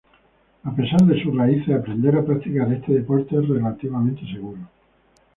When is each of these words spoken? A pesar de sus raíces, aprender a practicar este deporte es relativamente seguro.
A 0.63 0.71
pesar 0.75 1.03
de 1.03 1.21
sus 1.21 1.35
raíces, 1.37 1.75
aprender 1.75 2.15
a 2.15 2.25
practicar 2.25 2.73
este 2.73 2.91
deporte 2.91 3.37
es 3.37 3.47
relativamente 3.47 4.25
seguro. 4.33 4.57